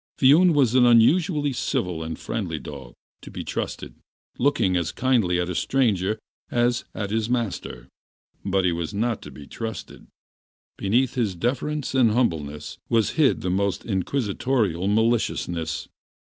Viun 0.19 0.55
was 0.55 0.73
an 0.73 0.83
unusually 0.83 1.53
civil 1.53 2.01
and 2.03 2.17
friendly 2.17 2.57
dog, 2.57 2.95
looking 4.39 4.75
as 4.75 4.91
kindly 4.91 5.39
at 5.39 5.47
a 5.47 5.53
stranger 5.53 6.17
as 6.49 6.85
at 6.95 7.11
his 7.11 7.29
masters, 7.29 7.87
but 8.43 8.65
he 8.65 8.71
was 8.71 8.95
not 8.95 9.21
to 9.21 9.29
be 9.29 9.45
trusted. 9.45 10.07
Beneath 10.75 11.13
his 11.13 11.35
deference 11.35 11.93
and 11.93 12.13
humbleness 12.13 12.79
was 12.89 13.11
hid 13.11 13.41
the 13.41 13.51
most 13.51 13.85
inquisitorial 13.85 14.87
maliciousness. 14.87 15.87